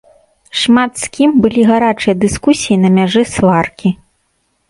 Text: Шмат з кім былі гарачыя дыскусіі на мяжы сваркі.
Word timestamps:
Шмат 0.61 0.91
з 1.01 1.09
кім 1.17 1.29
былі 1.43 1.65
гарачыя 1.71 2.15
дыскусіі 2.23 2.77
на 2.85 2.89
мяжы 2.97 3.21
сваркі. 3.35 3.89